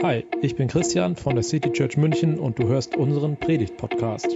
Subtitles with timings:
[0.00, 4.28] Hi, ich bin Christian von der City Church München und du hörst unseren Predigt-Podcast.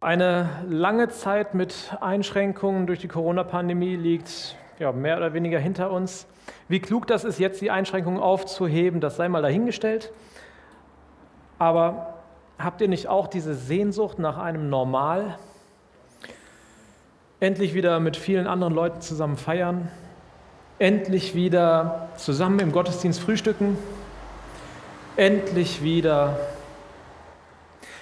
[0.00, 6.28] Eine lange Zeit mit Einschränkungen durch die Corona-Pandemie liegt ja, mehr oder weniger hinter uns.
[6.68, 10.12] Wie klug das ist, jetzt die Einschränkungen aufzuheben, das sei mal dahingestellt.
[11.58, 12.22] Aber
[12.56, 15.38] habt ihr nicht auch diese Sehnsucht nach einem Normal?
[17.42, 19.88] Endlich wieder mit vielen anderen Leuten zusammen feiern,
[20.78, 23.76] endlich wieder zusammen im Gottesdienst frühstücken,
[25.16, 26.38] endlich wieder.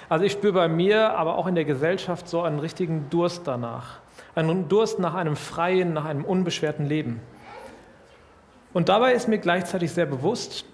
[0.09, 3.97] Also ich spüre bei mir, aber auch in der Gesellschaft so einen richtigen Durst danach.
[4.35, 7.19] Einen Durst nach einem freien, nach einem unbeschwerten Leben.
[8.73, 10.65] Und dabei ist mir gleichzeitig sehr bewusst,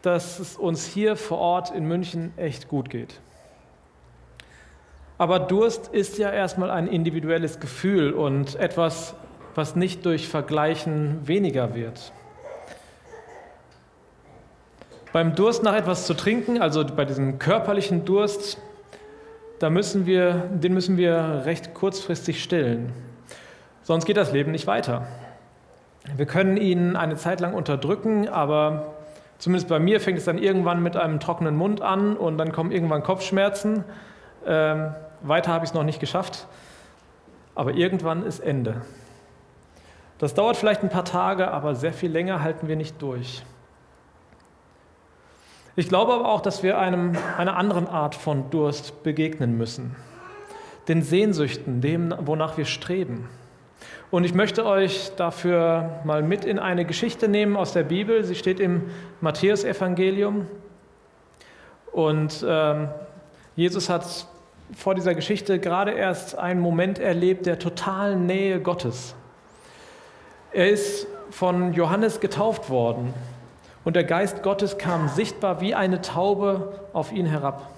[0.00, 3.20] dass es uns hier vor Ort in München echt gut geht.
[5.18, 9.14] Aber Durst ist ja erstmal ein individuelles Gefühl und etwas,
[9.56, 12.12] was nicht durch Vergleichen weniger wird.
[15.12, 18.58] Beim Durst nach etwas zu trinken, also bei diesem körperlichen Durst,
[19.58, 22.92] da müssen wir, den müssen wir recht kurzfristig stillen.
[23.82, 25.08] Sonst geht das Leben nicht weiter.
[26.16, 28.94] Wir können ihn eine Zeit lang unterdrücken, aber
[29.38, 32.70] zumindest bei mir fängt es dann irgendwann mit einem trockenen Mund an und dann kommen
[32.70, 33.82] irgendwann Kopfschmerzen.
[34.46, 36.46] Ähm, weiter habe ich es noch nicht geschafft,
[37.54, 38.82] aber irgendwann ist Ende.
[40.18, 43.42] Das dauert vielleicht ein paar Tage, aber sehr viel länger halten wir nicht durch.
[45.76, 49.94] Ich glaube aber auch, dass wir einem, einer anderen Art von Durst begegnen müssen.
[50.88, 53.28] Den Sehnsüchten, dem, wonach wir streben.
[54.10, 58.24] Und ich möchte euch dafür mal mit in eine Geschichte nehmen aus der Bibel.
[58.24, 60.46] Sie steht im Matthäusevangelium.
[61.92, 62.88] Und ähm,
[63.54, 64.26] Jesus hat
[64.76, 69.14] vor dieser Geschichte gerade erst einen Moment erlebt der totalen Nähe Gottes.
[70.52, 73.14] Er ist von Johannes getauft worden
[73.84, 77.70] und der Geist Gottes kam sichtbar wie eine Taube auf ihn herab.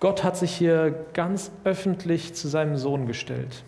[0.00, 3.62] Gott hat sich hier ganz öffentlich zu seinem Sohn gestellt.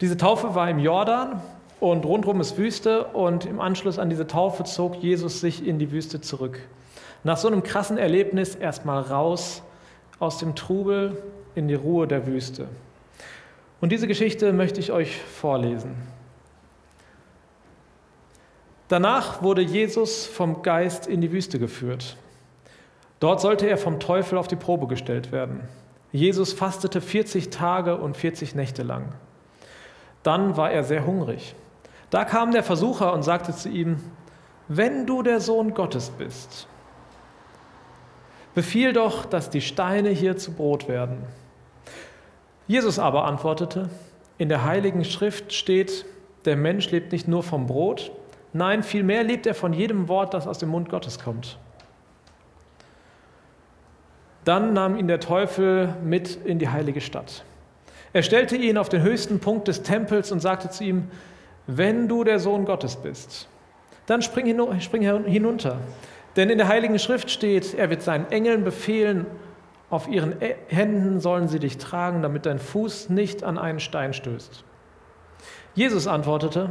[0.00, 1.40] Diese Taufe war im Jordan
[1.80, 5.90] und rundherum ist Wüste und im Anschluss an diese Taufe zog Jesus sich in die
[5.90, 6.58] Wüste zurück.
[7.22, 9.62] Nach so einem krassen Erlebnis erstmal raus
[10.18, 11.22] aus dem Trubel
[11.54, 12.68] in die Ruhe der Wüste.
[13.80, 15.94] Und diese Geschichte möchte ich euch vorlesen.
[18.88, 22.16] Danach wurde Jesus vom Geist in die Wüste geführt.
[23.18, 25.60] Dort sollte er vom Teufel auf die Probe gestellt werden.
[26.12, 29.12] Jesus fastete 40 Tage und 40 Nächte lang.
[30.22, 31.54] Dann war er sehr hungrig.
[32.10, 33.98] Da kam der Versucher und sagte zu ihm,
[34.68, 36.68] wenn du der Sohn Gottes bist,
[38.54, 41.18] Befiehl doch, dass die Steine hier zu Brot werden.
[42.66, 43.90] Jesus aber antwortete,
[44.38, 46.06] in der heiligen Schrift steht,
[46.44, 48.12] der Mensch lebt nicht nur vom Brot,
[48.52, 51.58] nein, vielmehr lebt er von jedem Wort, das aus dem Mund Gottes kommt.
[54.44, 57.44] Dann nahm ihn der Teufel mit in die heilige Stadt.
[58.12, 61.10] Er stellte ihn auf den höchsten Punkt des Tempels und sagte zu ihm,
[61.66, 63.48] wenn du der Sohn Gottes bist,
[64.06, 65.78] dann spring hinunter.
[66.36, 69.26] Denn in der Heiligen Schrift steht, er wird seinen Engeln befehlen,
[69.90, 70.34] auf ihren
[70.68, 74.64] Händen sollen sie dich tragen, damit dein Fuß nicht an einen Stein stößt.
[75.74, 76.70] Jesus antwortete,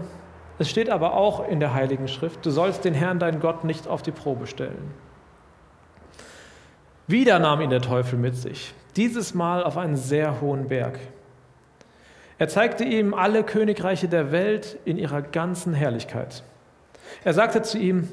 [0.60, 3.88] es steht aber auch in der Heiligen Schrift, du sollst den Herrn, deinen Gott, nicht
[3.88, 4.92] auf die Probe stellen.
[7.08, 11.00] Wieder nahm ihn der Teufel mit sich, dieses Mal auf einen sehr hohen Berg.
[12.38, 16.44] Er zeigte ihm alle Königreiche der Welt in ihrer ganzen Herrlichkeit.
[17.24, 18.10] Er sagte zu ihm,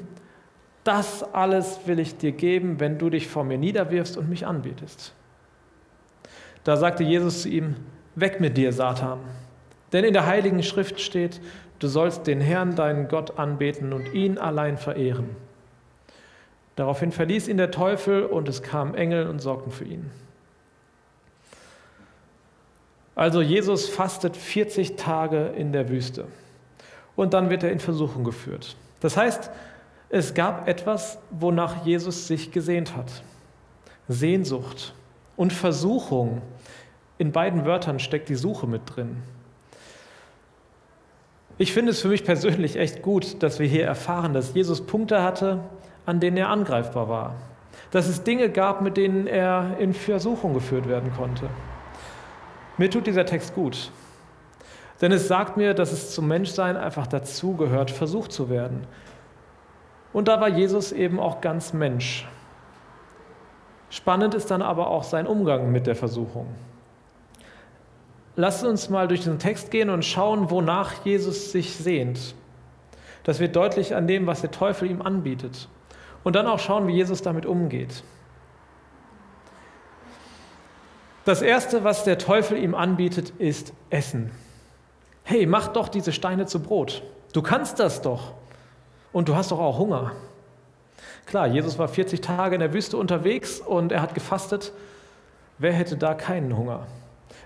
[0.83, 5.13] das alles will ich dir geben, wenn du dich vor mir niederwirfst und mich anbetest.
[6.63, 7.75] Da sagte Jesus zu ihm,
[8.15, 9.19] weg mit dir, Satan.
[9.93, 11.41] Denn in der heiligen Schrift steht,
[11.79, 15.35] du sollst den Herrn, deinen Gott, anbeten und ihn allein verehren.
[16.75, 20.09] Daraufhin verließ ihn der Teufel und es kamen Engel und sorgten für ihn.
[23.13, 26.25] Also Jesus fastet 40 Tage in der Wüste
[27.15, 28.75] und dann wird er in Versuchung geführt.
[29.01, 29.51] Das heißt,
[30.11, 33.23] es gab etwas, wonach Jesus sich gesehnt hat.
[34.09, 34.93] Sehnsucht
[35.37, 36.41] und Versuchung.
[37.17, 39.23] In beiden Wörtern steckt die Suche mit drin.
[41.57, 45.23] Ich finde es für mich persönlich echt gut, dass wir hier erfahren, dass Jesus Punkte
[45.23, 45.59] hatte,
[46.05, 47.35] an denen er angreifbar war.
[47.91, 51.49] Dass es Dinge gab, mit denen er in Versuchung geführt werden konnte.
[52.77, 53.91] Mir tut dieser Text gut.
[54.99, 58.87] Denn es sagt mir, dass es zum Menschsein einfach dazugehört, versucht zu werden.
[60.13, 62.27] Und da war Jesus eben auch ganz Mensch.
[63.89, 66.47] Spannend ist dann aber auch sein Umgang mit der Versuchung.
[68.37, 72.33] lasst uns mal durch den Text gehen und schauen, wonach Jesus sich sehnt.
[73.23, 75.67] Das wird deutlich an dem, was der Teufel ihm anbietet.
[76.23, 78.03] Und dann auch schauen, wie Jesus damit umgeht.
[81.25, 84.31] Das Erste, was der Teufel ihm anbietet, ist Essen.
[85.23, 87.03] Hey, mach doch diese Steine zu Brot.
[87.33, 88.33] Du kannst das doch.
[89.13, 90.13] Und du hast doch auch Hunger.
[91.25, 94.73] Klar, Jesus war 40 Tage in der Wüste unterwegs und er hat gefastet.
[95.57, 96.87] Wer hätte da keinen Hunger?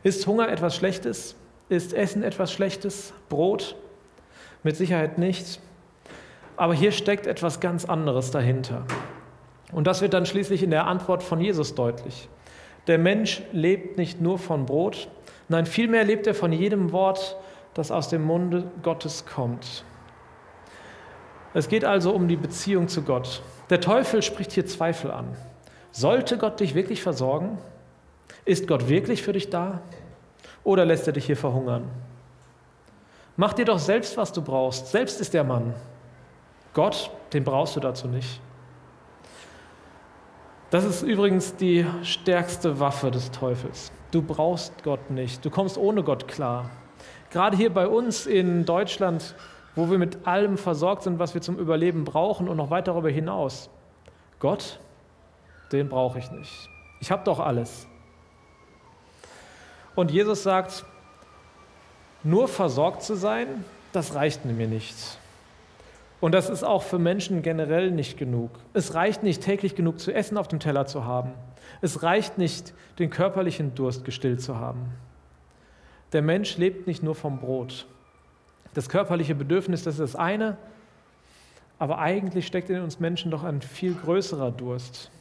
[0.04, 1.36] Ist Hunger etwas Schlechtes?
[1.70, 3.14] Ist Essen etwas Schlechtes?
[3.30, 3.76] Brot?
[4.64, 5.60] Mit Sicherheit nicht.
[6.58, 8.84] Aber hier steckt etwas ganz anderes dahinter.
[9.72, 12.30] Und das wird dann schließlich in der Antwort von Jesus deutlich.
[12.88, 15.10] Der Mensch lebt nicht nur von Brot,
[15.50, 17.36] nein, vielmehr lebt er von jedem Wort,
[17.74, 19.84] das aus dem Munde Gottes kommt.
[21.56, 23.42] Es geht also um die Beziehung zu Gott.
[23.70, 25.38] Der Teufel spricht hier Zweifel an.
[25.94, 27.58] Sollte Gott dich wirklich versorgen?
[28.44, 29.80] Ist Gott wirklich für dich da?
[30.66, 31.86] Oder lässt er dich hier verhungern?
[33.38, 34.92] Mach dir doch selbst, was du brauchst.
[34.92, 35.74] Selbst ist der Mann.
[36.74, 38.42] Gott, den brauchst du dazu nicht.
[40.72, 43.94] Das ist übrigens die stärkste Waffe des Teufels.
[44.12, 45.46] Du brauchst Gott nicht.
[45.46, 46.70] Du kommst ohne Gott klar.
[47.32, 49.36] Gerade hier bei uns in Deutschland,
[49.76, 53.10] wo wir mit allem versorgt sind, was wir zum Überleben brauchen und noch weit darüber
[53.10, 53.70] hinaus.
[54.40, 54.80] Gott,
[55.72, 56.70] den brauche ich nicht.
[57.00, 57.88] Ich habe doch alles.
[59.96, 60.86] Und Jesus sagt,
[62.24, 64.96] nur versorgt zu sein, das reicht mir nicht.
[66.22, 68.52] Und das ist auch für Menschen generell nicht genug.
[68.74, 71.34] Es reicht nicht, täglich genug zu essen auf dem Teller zu haben.
[71.82, 74.94] Es reicht nicht, den körperlichen Durst gestillt zu haben.
[76.14, 77.86] Der Mensch lebt nicht nur vom Brot.
[78.76, 80.58] Das körperliche Bedürfnis, das ist das eine,
[81.80, 85.12] aber eigentlich steckt in uns Menschen doch ein viel größerer Durst.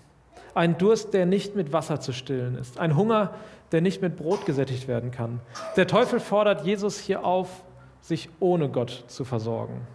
[0.54, 2.78] Ein Durst, der nicht mit Wasser zu stillen ist.
[2.78, 3.34] Ein Hunger,
[3.72, 5.40] der nicht mit Brot gesättigt werden kann.
[5.76, 7.64] Der Teufel fordert Jesus hier auf,
[8.00, 9.86] sich ohne Gott zu versorgen.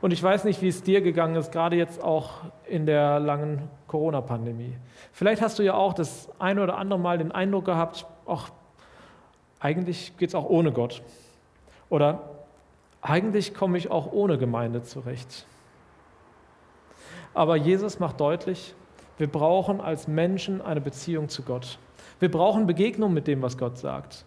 [0.00, 3.70] Und ich weiß nicht, wie es dir gegangen ist, gerade jetzt auch in der langen
[3.86, 4.76] Corona-Pandemie.
[5.12, 8.50] Vielleicht hast du ja auch das eine oder andere Mal den Eindruck gehabt, ach,
[9.60, 11.02] eigentlich geht es auch ohne Gott.
[11.88, 12.33] Oder
[13.04, 15.46] eigentlich komme ich auch ohne Gemeinde zurecht.
[17.34, 18.74] Aber Jesus macht deutlich,
[19.18, 21.78] wir brauchen als Menschen eine Beziehung zu Gott.
[22.18, 24.24] Wir brauchen Begegnung mit dem, was Gott sagt.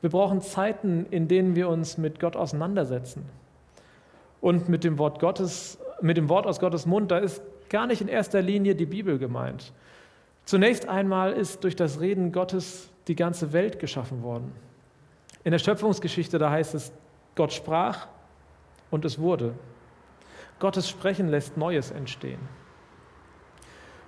[0.00, 3.28] Wir brauchen Zeiten, in denen wir uns mit Gott auseinandersetzen.
[4.40, 8.00] Und mit dem Wort Gottes, mit dem Wort aus Gottes Mund, da ist gar nicht
[8.00, 9.72] in erster Linie die Bibel gemeint.
[10.46, 14.52] Zunächst einmal ist durch das Reden Gottes die ganze Welt geschaffen worden.
[15.42, 16.90] In der Schöpfungsgeschichte, da heißt es,
[17.34, 18.06] Gott sprach
[18.94, 19.54] und es wurde.
[20.60, 22.38] Gottes Sprechen lässt Neues entstehen.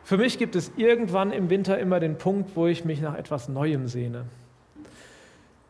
[0.05, 3.49] Für mich gibt es irgendwann im Winter immer den Punkt, wo ich mich nach etwas
[3.49, 4.27] Neuem sehne.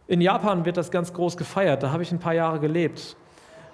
[0.06, 3.16] In Japan wird das ganz groß gefeiert, da habe ich ein paar Jahre gelebt.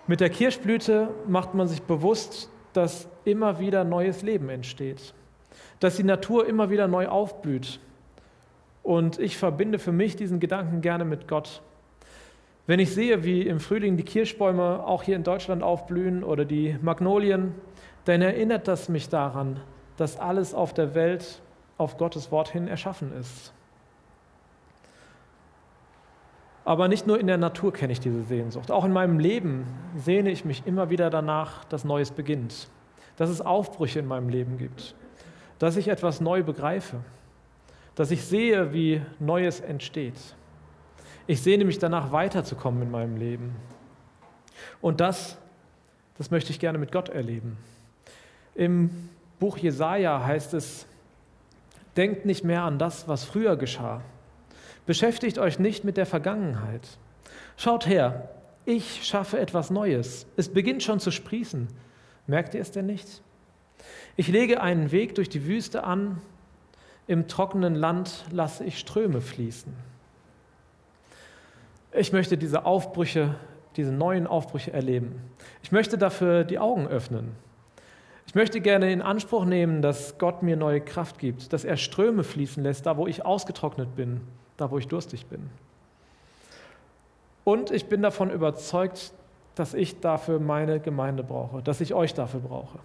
[0.06, 5.12] Mit der Kirschblüte macht man sich bewusst, dass immer wieder neues Leben entsteht,
[5.80, 7.80] dass die Natur immer wieder neu aufblüht.
[8.84, 11.62] Und ich verbinde für mich diesen Gedanken gerne mit Gott.
[12.66, 16.76] Wenn ich sehe, wie im Frühling die Kirschbäume auch hier in Deutschland aufblühen oder die
[16.80, 17.54] Magnolien,
[18.04, 19.60] dann erinnert das mich daran,
[19.96, 21.42] dass alles auf der Welt
[21.76, 23.52] auf Gottes Wort hin erschaffen ist.
[26.64, 28.70] Aber nicht nur in der Natur kenne ich diese Sehnsucht.
[28.70, 29.66] Auch in meinem Leben
[29.96, 32.68] sehne ich mich immer wieder danach, dass Neues beginnt.
[33.16, 34.94] Dass es Aufbrüche in meinem Leben gibt.
[35.58, 37.00] Dass ich etwas neu begreife.
[37.96, 40.36] Dass ich sehe, wie Neues entsteht.
[41.26, 43.54] Ich sehne mich danach, weiterzukommen in meinem Leben.
[44.80, 45.36] Und das,
[46.18, 47.56] das möchte ich gerne mit Gott erleben.
[48.54, 50.86] Im Buch Jesaja heißt es:
[51.96, 54.02] Denkt nicht mehr an das, was früher geschah
[54.84, 56.98] Beschäftigt euch nicht mit der Vergangenheit.
[57.56, 58.30] Schaut her,
[58.64, 60.26] ich schaffe etwas Neues.
[60.36, 61.68] Es beginnt schon zu sprießen.
[62.26, 63.22] Merkt ihr es denn nicht?
[64.16, 66.20] Ich lege einen Weg durch die Wüste an,
[67.06, 69.72] im trockenen Land lasse ich Ströme fließen.
[71.94, 73.34] Ich möchte diese Aufbrüche,
[73.76, 75.20] diese neuen Aufbrüche erleben.
[75.62, 77.32] Ich möchte dafür die Augen öffnen.
[78.26, 82.24] Ich möchte gerne in Anspruch nehmen, dass Gott mir neue Kraft gibt, dass er Ströme
[82.24, 84.22] fließen lässt, da wo ich ausgetrocknet bin,
[84.56, 85.50] da wo ich durstig bin.
[87.44, 89.12] Und ich bin davon überzeugt,
[89.54, 92.78] dass ich dafür meine Gemeinde brauche, dass ich euch dafür brauche.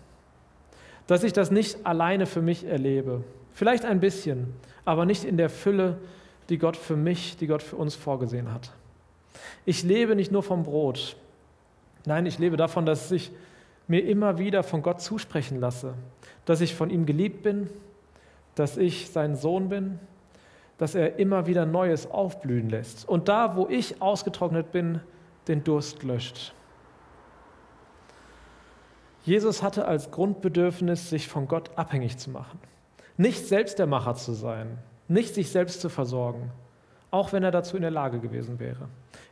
[1.06, 3.24] Dass ich das nicht alleine für mich erlebe.
[3.54, 5.98] Vielleicht ein bisschen, aber nicht in der Fülle,
[6.50, 8.72] die Gott für mich, die Gott für uns vorgesehen hat.
[9.66, 11.16] Ich lebe nicht nur vom Brot.
[12.06, 13.32] Nein, ich lebe davon, dass ich
[13.88, 15.94] mir immer wieder von Gott zusprechen lasse,
[16.46, 17.70] dass ich von ihm geliebt bin,
[18.56, 20.00] dass ich sein Sohn bin,
[20.78, 25.02] dass er immer wieder Neues aufblühen lässt und da, wo ich ausgetrocknet bin,
[25.48, 26.54] den Durst löscht.
[29.24, 32.60] Jesus hatte als Grundbedürfnis, sich von Gott abhängig zu machen.
[33.18, 34.78] Nicht selbst der Macher zu sein,
[35.08, 36.52] nicht sich selbst zu versorgen,
[37.12, 38.88] auch wenn er dazu in der Lage gewesen wäre.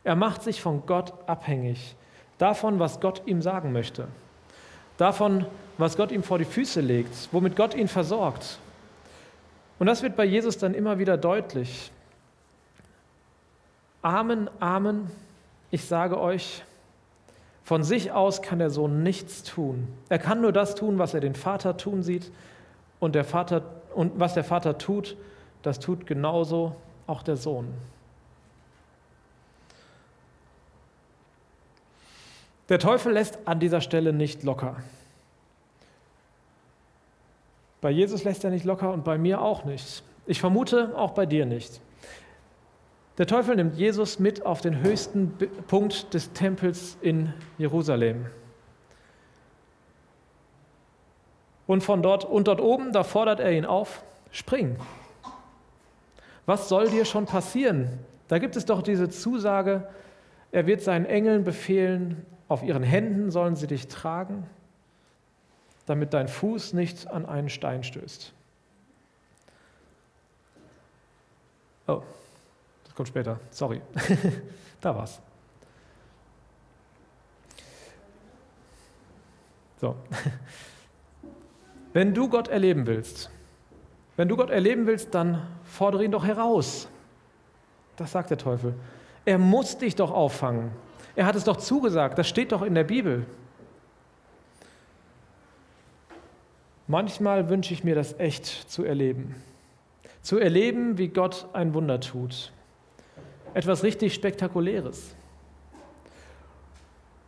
[0.06, 1.96] Er macht sich von Gott abhängig,
[2.38, 4.06] davon, was Gott ihm sagen möchte,
[4.98, 5.46] davon,
[5.78, 8.60] was Gott ihm vor die Füße legt, womit Gott ihn versorgt.
[9.80, 11.90] Und das wird bei Jesus dann immer wieder deutlich.
[14.00, 15.10] Amen, Amen,
[15.72, 16.62] ich sage euch,
[17.64, 19.88] von sich aus kann der Sohn nichts tun.
[20.08, 22.30] Er kann nur das tun, was er den Vater tun sieht.
[23.00, 25.16] Und, der Vater, und was der Vater tut,
[25.62, 26.76] das tut genauso
[27.08, 27.74] auch der Sohn.
[32.68, 34.76] Der Teufel lässt an dieser Stelle nicht locker.
[37.80, 40.02] Bei Jesus lässt er nicht locker und bei mir auch nicht.
[40.26, 41.80] Ich vermute auch bei dir nicht.
[43.18, 45.32] Der Teufel nimmt Jesus mit auf den höchsten
[45.68, 48.26] Punkt des Tempels in Jerusalem.
[51.66, 54.76] Und von dort und dort oben, da fordert er ihn auf, spring.
[56.44, 57.98] Was soll dir schon passieren?
[58.28, 59.88] Da gibt es doch diese Zusage,
[60.52, 64.48] er wird seinen Engeln befehlen, auf ihren Händen sollen sie dich tragen,
[65.86, 68.32] damit dein Fuß nicht an einen Stein stößt.
[71.88, 72.02] Oh,
[72.84, 73.38] das kommt später.
[73.50, 73.80] Sorry.
[74.80, 75.20] da war's.
[79.80, 79.96] So.
[81.92, 83.30] Wenn du Gott erleben willst,
[84.16, 86.88] wenn du Gott erleben willst, dann fordere ihn doch heraus.
[87.96, 88.74] Das sagt der Teufel.
[89.24, 90.70] Er muss dich doch auffangen.
[91.16, 92.18] Er hat es doch zugesagt.
[92.18, 93.26] Das steht doch in der Bibel.
[96.86, 99.34] Manchmal wünsche ich mir das echt zu erleben.
[100.22, 102.52] Zu erleben, wie Gott ein Wunder tut.
[103.54, 105.14] Etwas richtig Spektakuläres.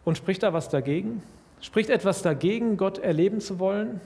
[0.04, 1.22] Und spricht da was dagegen?
[1.60, 4.00] Spricht etwas dagegen, Gott erleben zu wollen?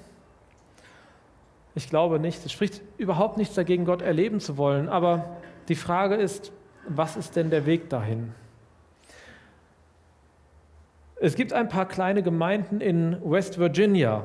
[1.74, 2.44] Ich glaube nicht.
[2.46, 4.88] Es spricht überhaupt nichts dagegen, Gott erleben zu wollen.
[4.88, 5.36] Aber
[5.68, 6.52] die Frage ist,
[6.88, 8.32] was ist denn der Weg dahin?
[11.22, 14.24] Es gibt ein paar kleine Gemeinden in West Virginia.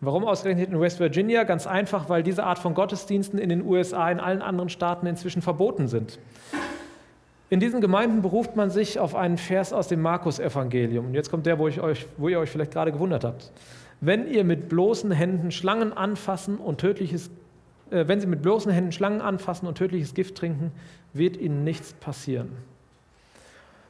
[0.00, 1.44] Warum ausgerechnet in West Virginia?
[1.44, 5.42] Ganz einfach, weil diese Art von Gottesdiensten in den USA, in allen anderen Staaten inzwischen
[5.42, 6.18] verboten sind.
[7.50, 11.06] In diesen Gemeinden beruft man sich auf einen Vers aus dem Markus-Evangelium.
[11.06, 13.52] Und jetzt kommt der, wo, euch, wo ihr euch vielleicht gerade gewundert habt
[14.02, 17.30] wenn ihr mit bloßen Händen Schlangen anfassen und tödliches,
[17.90, 20.72] äh, wenn sie mit bloßen Händen Schlangen anfassen und tödliches Gift trinken,
[21.14, 22.50] wird ihnen nichts passieren.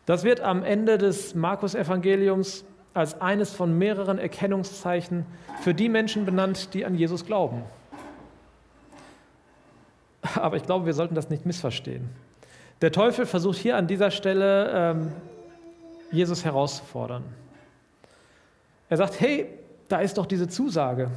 [0.06, 5.25] Das wird am Ende des Markus-Evangeliums als eines von mehreren Erkennungszeichen
[5.62, 7.62] für die Menschen benannt, die an Jesus glauben.
[10.35, 12.11] Aber ich glaube, wir sollten das nicht missverstehen.
[12.80, 15.12] Der Teufel versucht hier an dieser Stelle, ähm,
[16.11, 17.25] Jesus herauszufordern.
[18.88, 19.47] Er sagt, hey,
[19.88, 21.11] da ist doch diese Zusage.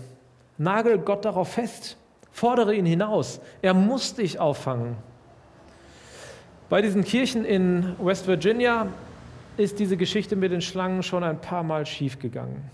[0.58, 1.98] Nagel Gott darauf fest,
[2.32, 3.42] fordere ihn hinaus.
[3.62, 4.96] Er muss dich auffangen.
[6.68, 8.88] Bei diesen Kirchen in West Virginia
[9.56, 12.72] ist diese Geschichte mit den Schlangen schon ein paar Mal schiefgegangen.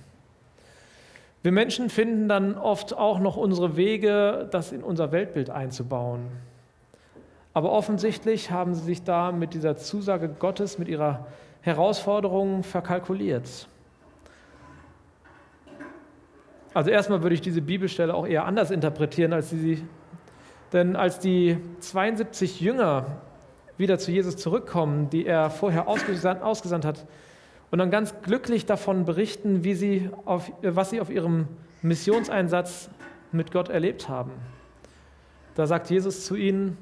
[1.43, 6.27] Wir Menschen finden dann oft auch noch unsere Wege, das in unser Weltbild einzubauen.
[7.53, 11.27] Aber offensichtlich haben sie sich da mit dieser Zusage Gottes, mit ihrer
[11.59, 13.67] Herausforderung verkalkuliert.
[16.73, 19.83] Also erstmal würde ich diese Bibelstelle auch eher anders interpretieren, als sie,
[20.71, 23.17] denn als die 72 Jünger
[23.81, 27.05] wieder zu Jesus zurückkommen, die er vorher ausgesandt, ausgesandt hat,
[27.71, 31.47] und dann ganz glücklich davon berichten, wie sie auf, was sie auf ihrem
[31.81, 32.89] Missionseinsatz
[33.31, 34.31] mit Gott erlebt haben.
[35.55, 36.77] Da sagt Jesus zu ihnen,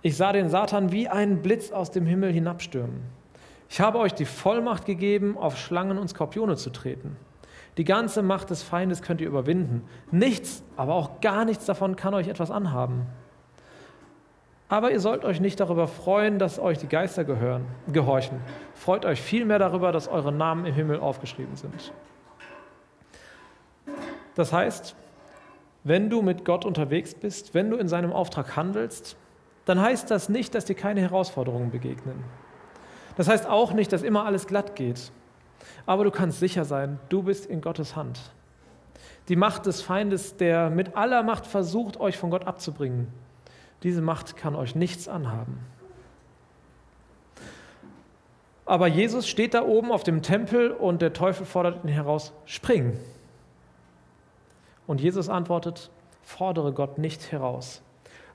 [0.00, 3.02] ich sah den Satan wie einen Blitz aus dem Himmel hinabstürmen.
[3.68, 7.16] Ich habe euch die Vollmacht gegeben, auf Schlangen und Skorpione zu treten.
[7.78, 9.84] Die ganze Macht des Feindes könnt ihr überwinden.
[10.10, 13.06] Nichts, aber auch gar nichts davon kann euch etwas anhaben.
[14.72, 18.40] Aber ihr sollt euch nicht darüber freuen, dass euch die Geister gehören, gehorchen.
[18.72, 21.92] Freut euch vielmehr darüber, dass eure Namen im Himmel aufgeschrieben sind.
[24.34, 24.96] Das heißt,
[25.84, 29.18] wenn du mit Gott unterwegs bist, wenn du in seinem Auftrag handelst,
[29.66, 32.24] dann heißt das nicht, dass dir keine Herausforderungen begegnen.
[33.18, 35.12] Das heißt auch nicht, dass immer alles glatt geht.
[35.84, 38.18] Aber du kannst sicher sein, du bist in Gottes Hand.
[39.28, 43.08] Die Macht des Feindes, der mit aller Macht versucht, euch von Gott abzubringen,
[43.82, 45.58] diese Macht kann euch nichts anhaben.
[48.64, 52.96] Aber Jesus steht da oben auf dem Tempel und der Teufel fordert ihn heraus, spring.
[54.86, 55.90] Und Jesus antwortet,
[56.22, 57.82] fordere Gott nicht heraus.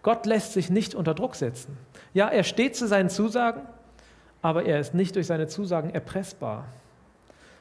[0.04, 1.78] Gott lässt sich nicht unter Druck setzen.
[2.14, 3.62] Ja, er steht zu seinen Zusagen,
[4.42, 6.66] aber er ist nicht durch seine Zusagen erpressbar.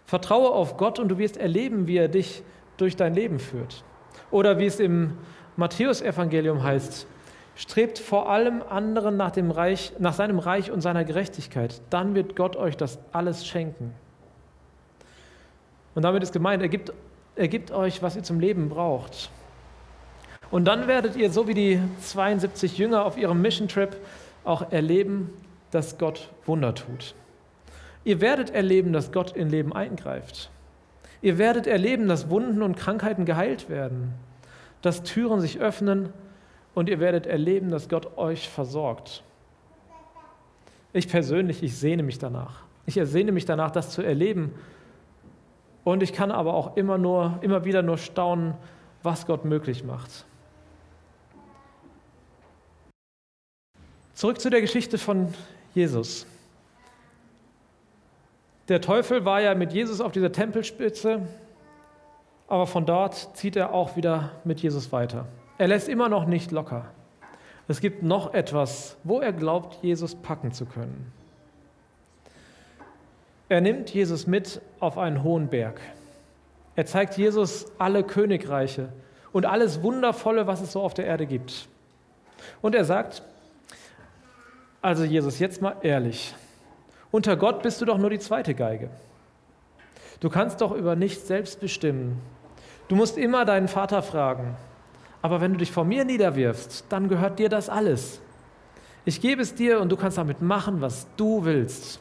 [0.05, 2.43] Vertraue auf Gott und du wirst erleben, wie er dich
[2.77, 3.85] durch dein Leben führt.
[4.31, 5.19] Oder wie es im
[5.57, 7.07] Matthäusevangelium heißt,
[7.57, 11.81] strebt vor allem anderen nach, dem Reich, nach seinem Reich und seiner Gerechtigkeit.
[11.91, 13.93] Dann wird Gott euch das alles schenken.
[15.95, 16.93] Und damit ist gemeint, er gibt,
[17.35, 19.31] er gibt euch, was ihr zum Leben braucht.
[20.51, 23.97] Und dann werdet ihr, so wie die 72 Jünger auf ihrem Mission Trip,
[24.45, 25.31] auch erleben,
[25.71, 27.15] dass Gott Wunder tut.
[28.05, 30.51] Ihr werdet erleben, dass Gott in Leben eingreift.
[31.23, 34.13] Ihr werdet erleben, dass Wunden und Krankheiten geheilt werden,
[34.83, 36.11] dass Türen sich öffnen
[36.77, 39.23] und ihr werdet erleben, dass Gott euch versorgt.
[40.93, 42.65] Ich persönlich, ich sehne mich danach.
[42.85, 44.53] Ich ersehne mich danach, das zu erleben.
[45.85, 48.53] Und ich kann aber auch immer, nur, immer wieder nur staunen,
[49.03, 50.27] was Gott möglich macht.
[54.13, 55.33] Zurück zu der Geschichte von
[55.75, 56.27] Jesus.
[58.69, 61.23] Der Teufel war ja mit Jesus auf dieser Tempelspitze,
[62.49, 65.27] aber von dort zieht er auch wieder mit Jesus weiter.
[65.59, 66.87] Er lässt immer noch nicht locker.
[67.69, 71.13] Es gibt noch etwas, wo er glaubt, Jesus packen zu können.
[73.49, 75.81] Er nimmt Jesus mit auf einen hohen Berg.
[76.75, 78.89] Er zeigt Jesus alle Königreiche
[79.33, 81.69] und alles Wundervolle, was es so auf der Erde gibt.
[82.61, 83.23] Und er sagt,
[84.83, 86.35] also Jesus, jetzt mal ehrlich,
[87.11, 88.91] unter Gott bist du doch nur die zweite Geige.
[90.21, 92.21] Du kannst doch über nichts selbst bestimmen.
[92.89, 94.57] Du musst immer deinen Vater fragen.
[95.27, 98.21] Aber wenn du dich vor mir niederwirfst, dann gehört dir das alles.
[99.05, 102.01] Ich gebe es dir und du kannst damit machen, was du willst.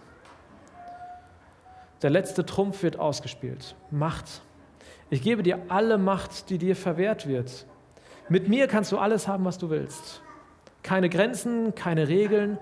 [2.03, 3.75] Der letzte Trumpf wird ausgespielt.
[3.89, 4.43] Macht.
[5.09, 7.65] Ich gebe dir alle Macht, die dir verwehrt wird.
[8.29, 10.21] Mit mir kannst du alles haben, was du willst.
[10.83, 12.59] Keine Grenzen, keine Regeln,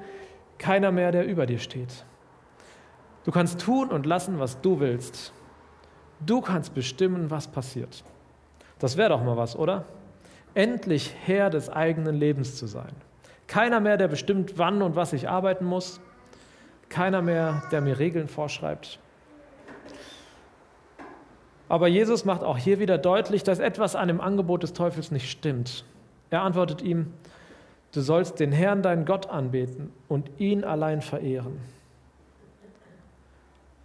[0.59, 2.05] keiner mehr, der über dir steht.
[3.25, 5.33] Du kannst tun und lassen, was du willst.
[6.25, 8.05] Du kannst bestimmen, was passiert.
[8.79, 9.83] Das wäre doch mal was, oder?
[10.55, 12.91] Endlich Herr des eigenen Lebens zu sein.
[13.47, 15.99] Keiner mehr, der bestimmt, wann und was ich arbeiten muss.
[16.89, 18.99] Keiner mehr, der mir Regeln vorschreibt.
[21.69, 25.29] Aber Jesus macht auch hier wieder deutlich, dass etwas an dem Angebot des Teufels nicht
[25.29, 25.85] stimmt.
[26.29, 27.13] Er antwortet ihm,
[27.93, 31.59] du sollst den Herrn, deinen Gott, anbeten und ihn allein verehren.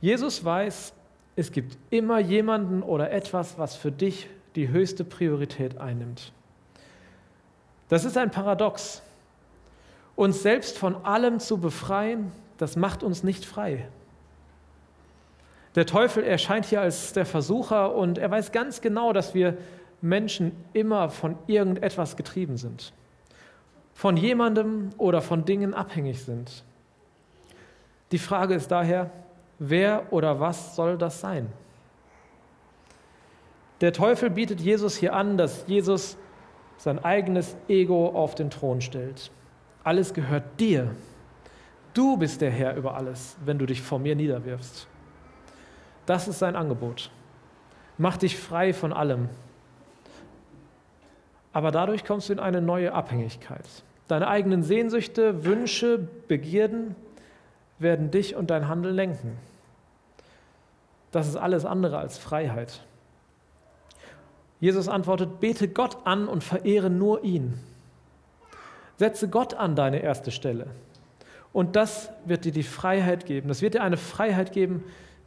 [0.01, 0.93] Jesus weiß,
[1.37, 6.33] es gibt immer jemanden oder etwas, was für dich die höchste Priorität einnimmt.
[7.89, 9.03] Das ist ein Paradox.
[10.17, 13.89] Uns selbst von allem zu befreien, das macht uns nicht frei.
[15.75, 19.57] Der Teufel erscheint hier als der Versucher und er weiß ganz genau, dass wir
[20.01, 22.93] Menschen immer von irgendetwas getrieben sind,
[23.95, 26.65] von jemandem oder von Dingen abhängig sind.
[28.11, 29.11] Die Frage ist daher,
[29.59, 31.53] wer oder was soll das sein?
[33.81, 36.17] Der Teufel bietet Jesus hier an, dass Jesus
[36.79, 39.31] sein eigenes Ego auf den Thron stellt.
[39.85, 40.91] Alles gehört dir.
[41.93, 44.87] Du bist der Herr über alles, wenn du dich vor mir niederwirfst.
[46.07, 47.11] Das ist sein Angebot.
[47.99, 49.29] Mach dich frei von allem.
[51.53, 53.67] Aber dadurch kommst du in eine neue Abhängigkeit.
[54.07, 56.95] Deine eigenen Sehnsüchte, Wünsche, Begierden
[57.79, 59.37] werden dich und dein Handeln lenken.
[61.11, 62.85] Das ist alles andere als Freiheit.
[64.61, 67.59] Jesus antwortet, bete Gott an und verehre nur ihn.
[68.97, 70.67] Setze Gott an deine erste Stelle.
[71.53, 73.49] Und das wird dir die Freiheit geben.
[73.49, 74.85] Das wird dir eine Freiheit geben,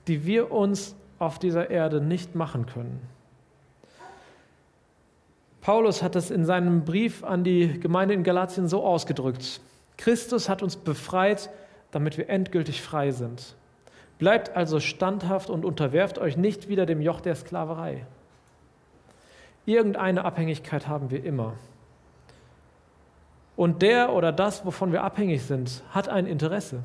[0.07, 3.01] die wir uns auf dieser Erde nicht machen können.
[5.61, 9.61] Paulus hat es in seinem Brief an die Gemeinde in Galatien so ausgedrückt.
[9.97, 11.51] Christus hat uns befreit,
[11.91, 13.55] damit wir endgültig frei sind.
[14.17, 18.05] Bleibt also standhaft und unterwerft euch nicht wieder dem Joch der Sklaverei.
[19.71, 21.53] Irgendeine Abhängigkeit haben wir immer.
[23.55, 26.83] Und der oder das, wovon wir abhängig sind, hat ein Interesse.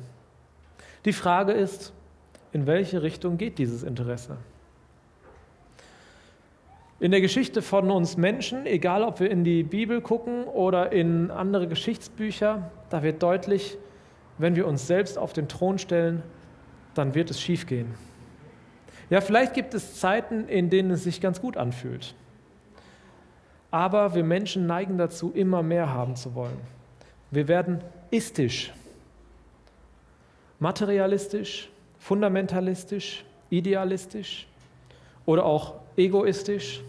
[1.03, 1.91] Die Frage ist,
[2.53, 4.37] in welche Richtung geht dieses Interesse?
[7.01, 11.29] In der Geschichte von uns Menschen, egal ob wir in die Bibel gucken oder in
[11.29, 13.77] andere Geschichtsbücher, da wird deutlich,
[14.37, 16.23] wenn wir uns selbst auf den Thron stellen,
[16.93, 17.95] dann wird es schiefgehen.
[19.09, 22.15] Ja, vielleicht gibt es Zeiten, in denen es sich ganz gut anfühlt.
[23.71, 26.59] Aber wir Menschen neigen dazu, immer mehr haben zu wollen.
[27.31, 28.71] Wir werden istisch,
[30.59, 34.47] materialistisch, fundamentalistisch, idealistisch
[35.25, 36.81] oder auch egoistisch.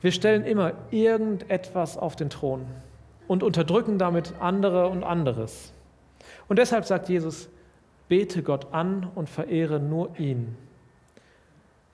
[0.00, 2.66] Wir stellen immer irgendetwas auf den Thron.
[3.26, 5.72] und unterdrücken damit andere und anderes.
[6.48, 7.48] Und deshalb sagt Jesus,
[8.08, 10.56] bete Gott an und verehre nur ihn.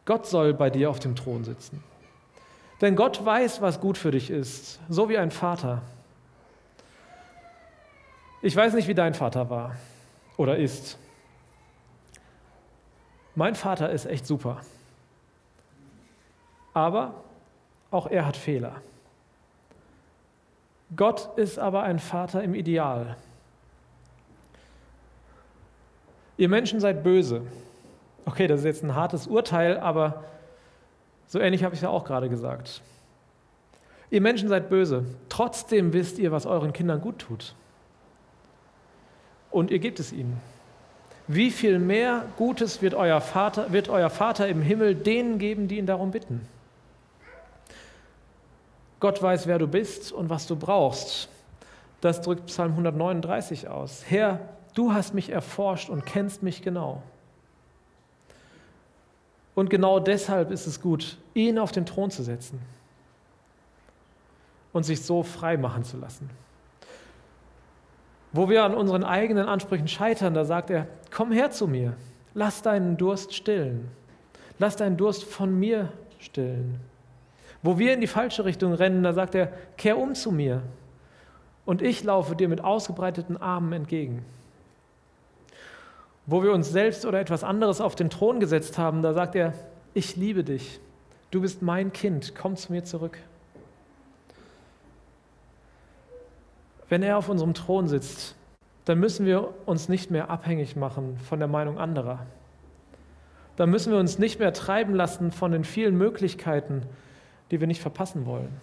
[0.04, 1.83] Gott soll bei dir auf dem Thron sitzen.
[2.80, 5.82] Denn Gott weiß, was gut für dich ist, so wie ein Vater.
[8.42, 9.76] Ich weiß nicht, wie dein Vater war
[10.36, 10.98] oder ist.
[13.34, 14.62] Mein Vater ist echt super.
[16.72, 17.14] Aber
[17.90, 18.80] auch er hat Fehler.
[20.96, 23.16] Gott ist aber ein Vater im Ideal.
[26.36, 27.42] Ihr Menschen seid böse.
[28.24, 30.24] Okay, das ist jetzt ein hartes Urteil, aber
[31.30, 32.82] so ähnlich habe ich es ja auch gerade gesagt.
[34.10, 35.04] Ihr Menschen seid böse.
[35.28, 37.54] Trotzdem wisst ihr, was euren Kindern gut tut.
[39.52, 40.40] Und ihr gebt es ihnen.
[41.28, 45.78] Wie viel mehr Gutes wird euer Vater, wird euer Vater im Himmel denen geben, die
[45.78, 46.48] ihn darum bitten?
[48.98, 51.28] Gott weiß, wer du bist und was du brauchst.
[52.00, 54.02] Das drückt Psalm 139 aus.
[54.08, 54.40] Herr,
[54.74, 57.04] du hast mich erforscht und kennst mich genau.
[59.61, 62.59] Und genau deshalb ist es gut, ihn auf den Thron zu setzen
[64.73, 66.31] und sich so frei machen zu lassen.
[68.33, 71.92] Wo wir an unseren eigenen Ansprüchen scheitern, da sagt er, komm her zu mir,
[72.33, 73.90] lass deinen Durst stillen,
[74.59, 76.81] lass deinen Durst von mir stillen.
[77.62, 80.62] Wo wir in die falsche Richtung rennen, da sagt er, kehr um zu mir
[81.66, 84.25] und ich laufe dir mit ausgebreiteten Armen entgegen.
[86.30, 89.52] Wo wir uns selbst oder etwas anderes auf den Thron gesetzt haben, da sagt er,
[89.94, 90.78] ich liebe dich,
[91.32, 93.18] du bist mein Kind, komm zu mir zurück.
[96.88, 98.36] Wenn er auf unserem Thron sitzt,
[98.84, 102.24] dann müssen wir uns nicht mehr abhängig machen von der Meinung anderer.
[103.56, 106.84] Dann müssen wir uns nicht mehr treiben lassen von den vielen Möglichkeiten,
[107.50, 108.56] die wir nicht verpassen wollen.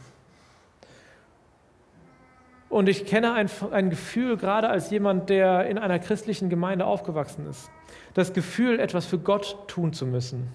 [2.70, 7.48] Und ich kenne ein, ein, Gefühl, gerade als jemand, der in einer christlichen Gemeinde aufgewachsen
[7.48, 7.72] ist,
[8.14, 10.52] das Gefühl, etwas für Gott tun zu müssen,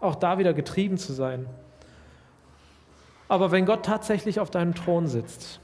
[0.00, 1.46] auch da wieder getrieben zu sein.
[3.28, 5.60] Aber wenn Gott tatsächlich auf deinem Thron sitzt,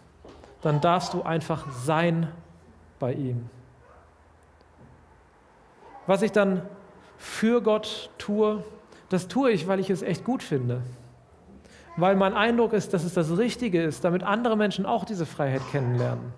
[0.63, 2.29] dann darfst du einfach sein
[2.99, 3.51] bei ihm.
[6.07, 6.63] Was ich dann
[7.19, 8.63] für Gott tue,
[9.09, 10.83] das tue ich, weil ich es echt gut finde
[11.97, 15.63] weil mein Eindruck ist, dass es das Richtige ist, damit andere Menschen auch diese Freiheit
[15.71, 16.33] kennenlernen.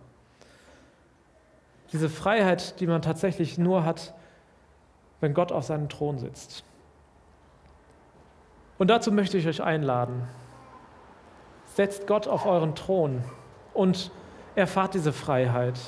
[1.92, 4.14] Diese Freiheit, die man tatsächlich nur hat,
[5.20, 6.64] wenn Gott auf seinem Thron sitzt.
[8.78, 10.26] Und dazu möchte ich euch einladen.
[11.66, 13.22] Setzt Gott auf euren Thron
[13.74, 14.10] und
[14.56, 15.78] erfahrt diese Freiheit.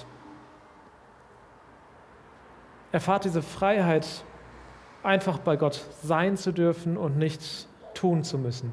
[2.93, 4.07] Erfahrt diese Freiheit,
[5.03, 8.73] einfach bei Gott sein zu dürfen und nichts tun zu müssen.